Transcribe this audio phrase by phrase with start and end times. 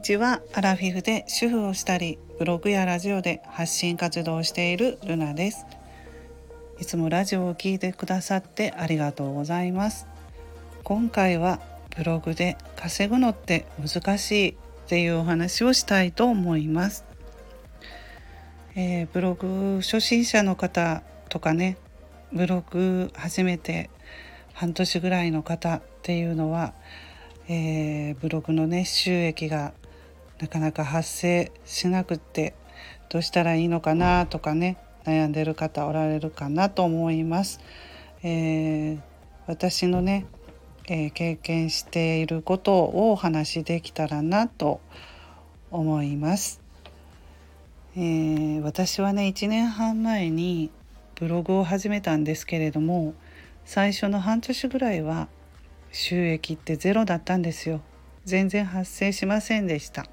[0.00, 0.40] にちは。
[0.54, 5.66] アラフィフで主婦をしたりブログやラジオで発信活動をしているルナです。
[6.80, 10.06] いつもラジオを聞いてくださってありがとうございます。
[10.84, 11.60] 今回は
[11.94, 14.54] ブログで稼ぐのって難しいっ
[14.86, 17.04] ていうお話をしたいと思います、
[18.74, 21.76] えー、ブログ初心者の方とかね
[22.32, 23.90] ブログ始めて
[24.54, 26.72] 半年ぐらいの方っていうのは
[27.52, 29.72] えー、ブログのね収益が
[30.40, 32.54] なかなか発生しなくて
[33.10, 37.60] どうしたらいいのかなとかね悩んでる方おられるかなと思います。
[38.22, 39.00] えー、
[39.46, 40.26] 私のね、
[40.86, 44.80] えー、経験していることをお話しできたらなと
[45.70, 46.60] 思います。
[47.96, 50.70] えー、私はね1年半前に
[51.16, 53.14] ブログを始めたんですけれども
[53.64, 55.28] 最初の半年ぐらいは
[55.92, 57.80] 収益ってゼロだったんですよ
[58.24, 60.06] 全然発生しませんでした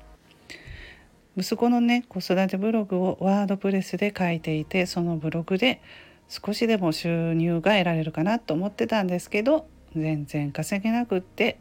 [1.38, 5.82] 息子のね子育てブログをワードプレスで書いていてそのブログで
[6.28, 11.60] 少しでも収入が得られるかなと思ってたんですけど全然稼げなくって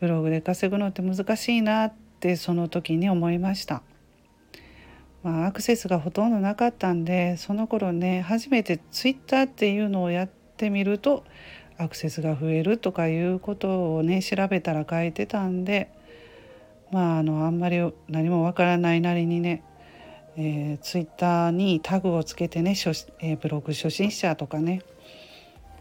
[0.00, 3.82] ブログで稼ぐのって難しいなってその時に思いました。
[5.22, 11.24] まあ、アクセスがほとんどなかったんでその頃ね初めてツイッターっていうのをやってみると
[11.76, 15.90] アクセスが増えるとかいうことをね調べたら書いてたんで
[16.90, 19.62] まああのあんまり何もわからないなりにね、
[20.36, 24.82] えー、ツイッターにタグをつけてね初、えー、ブログ初心者とかね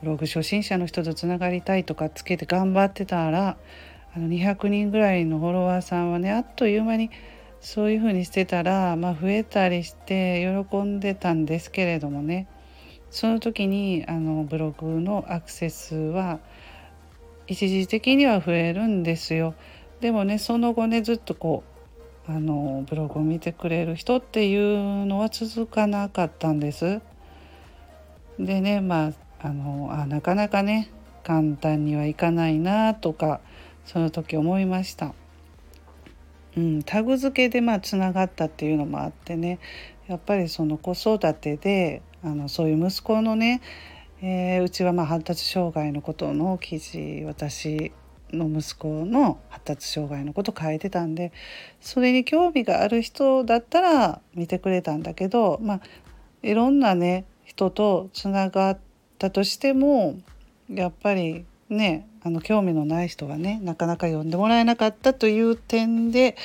[0.01, 3.57] ブログ初心者の人とつながりたいとかつけて頑張ってたら
[4.15, 7.09] あの200人ぐらいのフォロワーさんはねあっという間に
[7.61, 12.47] そういうふうにしてたら、まあ、増えたりして喜んでたんですけれどもね
[13.09, 16.39] その時にあのブログのアクセスは
[17.47, 19.55] 一時的には増えるんですよ。
[20.01, 21.63] でもねその後ねずっとこ
[22.27, 27.01] うあのブログを見てくれる人っていうのは続かなかったんです。
[28.37, 30.89] でねまああのあなかなかね
[31.23, 33.39] 簡単にはいかないなとか
[33.85, 35.13] その時思いました。
[36.57, 39.59] うん、タグ付けでまあつながったっていうのもあってね
[40.07, 43.61] やっぱりその子育てであのそういう息子のね、
[44.21, 47.91] えー、うちはまあ発達障害のことの記事私
[48.31, 51.31] の息子の発達障害のこと書いてたんで
[51.81, 55.81] それに興味がある人だったら見てくれたんだけどまあ
[56.43, 58.79] いろんなね人とつながっ
[59.17, 60.17] たとしても
[60.69, 66.35] やっぱりねあの興味のない人はねなかなか読んでもらえなかったという点で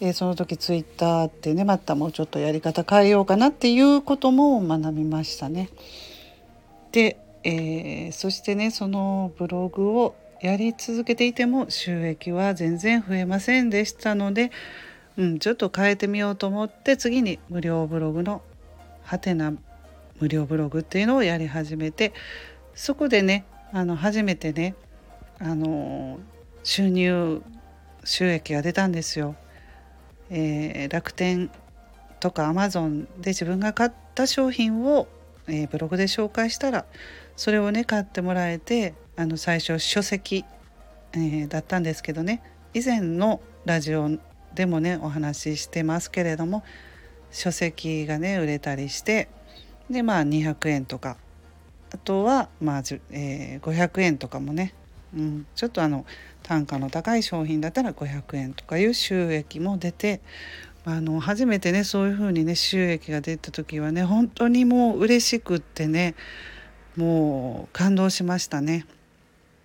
[0.00, 5.70] えー、その時ツイッターってねまたもうちょっとやり方変えようかなっていうことも学びましたね。
[6.92, 14.52] で、えー、そしてねそのブログをやり続けていても収益は全然増えませんでしたので、
[15.16, 18.42] うん、ちょっと変えてみようと思って次に無料ブログの
[19.02, 19.52] ハテナ
[20.20, 22.12] 無料ブログっていうのをやり始めて
[22.74, 24.74] そこでねあの初めてね
[25.40, 26.18] あの
[26.62, 27.42] 収入
[28.04, 29.36] 収益が出たんですよ。
[30.30, 31.50] えー、楽天
[32.20, 35.08] とかアマゾンで自分が買った商品を、
[35.46, 36.84] えー、ブログで紹介したら
[37.36, 40.44] それをね買ってもらえてあの最初書籍、
[41.12, 42.40] えー、だったんですけどね。
[42.72, 44.08] 以前のラジオ
[44.54, 46.62] でもねお話ししてますけれども
[47.32, 49.28] 書籍がね売れたりして
[49.90, 51.16] でまあ200円とか。
[51.90, 54.74] あとはまあ、えー、500円とかもね、
[55.16, 56.04] うん、ちょっとあの
[56.42, 60.20] 単価の高い商品だったら500円とかいう収益も出て
[60.84, 66.14] あの初めてねそういう風にね収益が出た時はね本当にもう嬉しくってね
[66.94, 68.84] もう感動しましたね。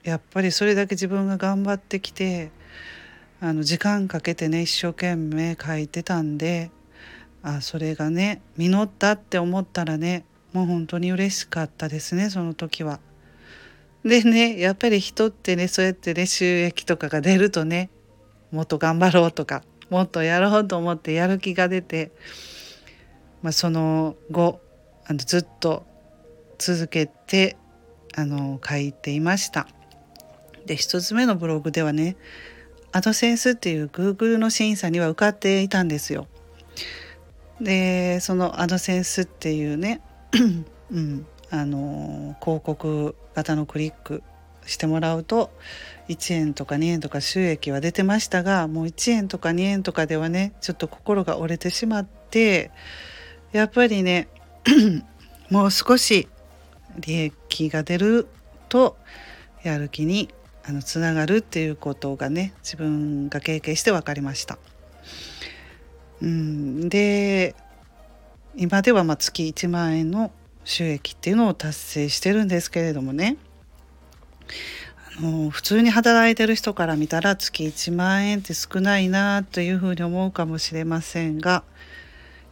[0.04, 2.52] やっぱりそれだけ自分が頑張ってきて
[3.40, 6.72] あの時間かけてね一生懸命書いてたんで
[7.42, 13.00] あそれがね実ったって思ったらねもう本当に嬉しかったですねその時は。
[14.04, 17.90] でねやっぱり人ってねそうやってね収益とかが出るとね
[18.52, 22.12] もっと頑張ろうとかもっとやろうと思ってやる気が出て、
[23.42, 24.60] まあ、その後
[25.06, 25.86] あのずっと
[26.58, 27.56] 続けて
[28.16, 29.68] あの書いていました。
[30.66, 32.16] で1つ目のブログではね
[32.92, 36.28] アドセンスっていう Google の審査には受かっていたんですよ。
[37.60, 40.02] でそのアドセンスっていうね、
[40.92, 44.22] うん、あの広告型のクリック
[44.66, 45.52] してもらうと
[46.10, 52.72] 1円とか2円とか収益は出てましたがもう1円とか2円とかではねちょっと心が折れてしまって
[53.52, 54.28] やっぱりね
[55.50, 56.28] もう少し
[57.00, 58.28] 利益が出る
[58.70, 58.98] と
[59.64, 60.30] やる気に
[60.66, 64.58] あのつながるっていうことがね自分が経験して分かりました。
[66.22, 67.56] うん、で
[68.56, 70.32] 今ではま月1万円の
[70.64, 73.36] 収益っていうのを達成してるんですけれどもね
[75.18, 81.64] あの普通に働いてる人から見たら月1万円って少ないなというふうに思うかもしれませんが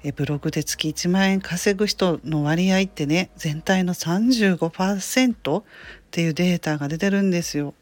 [0.04, 5.64] えブログで月1万円稼ぐ人の割合ってね全体の35%っ
[6.10, 7.74] ていうデータが出てるんですよ。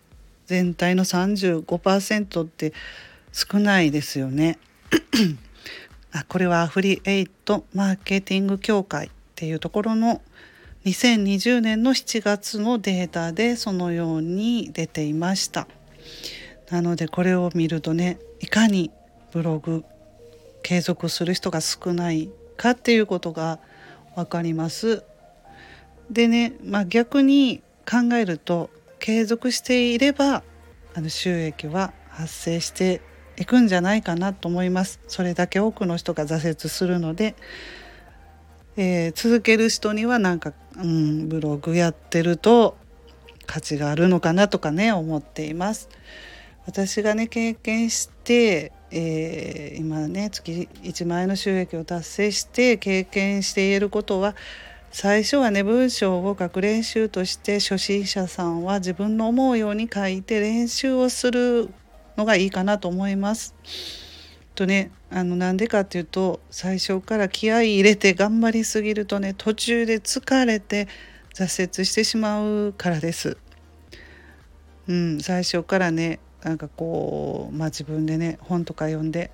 [0.49, 2.73] 全体の35%って
[3.31, 4.57] 少ないですよね。
[6.11, 10.23] あこれはアフリエイトマーケティング協会っていうところの
[10.85, 15.67] 2020年の7月のデータでそのように出ていました。
[16.71, 18.89] なのでこれを見るとねいかに
[19.31, 19.85] ブログ
[20.63, 23.59] 継続する人が少ないかっていうことが
[24.15, 25.03] 分かります。
[26.09, 30.43] でね、まあ、逆に考えると継続していれば
[30.93, 33.01] あの収益は発生して
[33.37, 34.99] いくんじゃないかなと思います。
[35.07, 37.35] それだけ多くの人が挫折するので、
[38.75, 42.77] えー、続ける人にはなんか、うん、ブログやってると
[43.45, 45.89] 価値があるのかなとかね思っています。
[46.65, 54.35] 私がね経験してえー、今ね月1万円の収益を達成して経験していることは
[54.91, 61.69] 最初はね文章を書く練習として初心者さんは自分の思うように書いて練習をする
[62.17, 63.55] のがいいかなと思います。
[64.55, 70.87] とねあのなんでかっていうと最初から気合い入れて頑張りすぎるとね途中で疲れて
[71.33, 73.37] 挫折してしまうからです。
[74.87, 79.29] うん、最初からねなんかこう、まあ、自分でね本とか読んで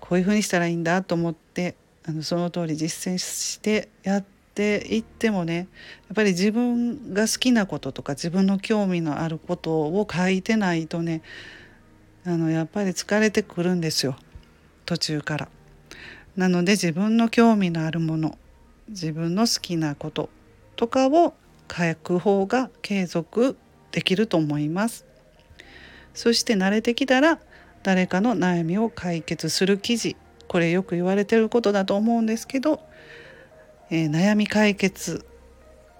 [0.00, 4.24] こういうふうにしたらいいんだと思ってあのその通り実践してやっ
[4.56, 5.66] っていってもねやっ
[6.14, 11.20] ぱり自分が好きなこととか自分の興味のあることを書いてないとね
[12.24, 14.16] あのやっぱり疲れてくるんですよ
[14.86, 15.48] 途中から。
[16.36, 18.38] なので自分の興味のあるもの
[18.88, 20.30] 自分の好きなこと
[20.76, 21.34] とかを
[21.70, 23.56] 書く方が継続
[23.90, 25.04] できると思います。
[26.14, 27.40] そして慣れてきたら
[27.82, 30.16] 誰かの悩みを解決する記事
[30.48, 32.80] これよく言われてることだと思うんですけど、
[33.90, 35.24] えー、悩み解決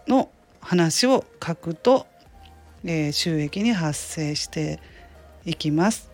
[0.08, 0.28] の
[0.60, 2.06] 話を書くと、
[2.84, 4.80] えー、収益に発生して
[5.44, 6.10] いきます。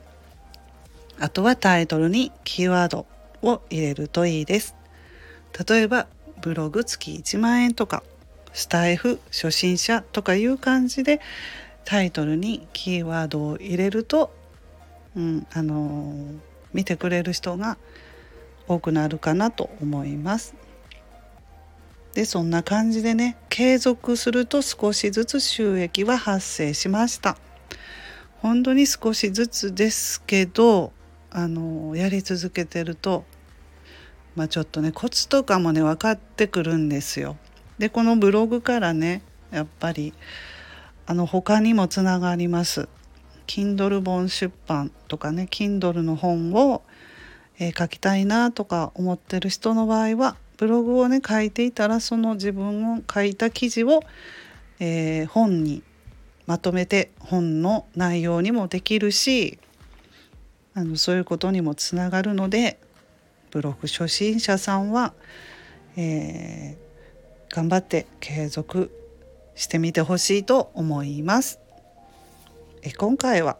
[1.18, 3.06] あとはタイトルにキーワード
[3.42, 4.74] を入れるといいです。
[5.68, 6.06] 例えば
[6.40, 8.02] ブログ月1万円とか
[8.52, 11.20] スタイフ初心者とかいう感じで
[11.84, 14.30] タイトルにキーワードを入れると、
[15.16, 16.38] うんあのー、
[16.74, 17.78] 見てくれる人が
[18.68, 20.54] 多くなるかなと思います。
[22.14, 27.36] でそんな感じでね継続すると少しずつ収益は発生しました。
[28.40, 30.92] 本当に少しずつですけど
[31.30, 33.24] あのやり続けてると、
[34.34, 37.36] まあ、ちょっとねコツとかもね分かってくるんですよ。
[37.78, 40.12] でこのブログからねやっぱり
[41.06, 42.88] あの他にもつながります。
[43.46, 46.82] Kindle 本出版とかね Kindle の本を、
[47.58, 54.04] えー、書きたいなとか思ってる人の場合はブログをね書いていたらその自分を書いた記事を、
[54.78, 55.82] えー、本に
[56.46, 59.58] まとめて本の内容にもできるし
[60.74, 62.78] あのそういうことにもつながるので
[63.50, 65.14] ブログ初心者さんは、
[65.96, 68.92] えー、頑張って継続
[69.56, 71.58] してみてほしいと思います。
[72.82, 73.56] え今回は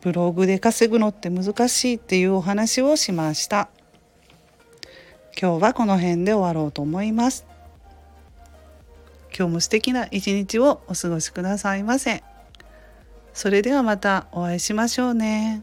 [0.00, 3.68] ブログで稼ぐのって難しいっていうお話をしました。
[5.38, 7.44] 今日はこの辺で終わろうと思います。
[9.36, 12.24] 今日も素敵な一日をお過ごしくださいませ。
[13.34, 15.62] それではまたお会いしましょうね。